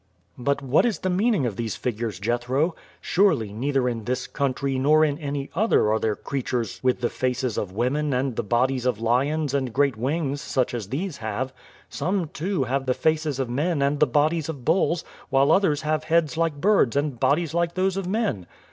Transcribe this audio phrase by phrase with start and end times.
[0.39, 2.73] "But what is the meaning of these figures, Jethro?
[3.01, 7.55] Surely neither in this country nor in any other are there creatures with the faces
[7.55, 11.53] of women and the bodies of lions and great wings such as these have.
[11.87, 16.05] Some, too, have the faces of men and the bodies of bulls, while others have
[16.05, 18.47] heads like birds and bodies like those of men."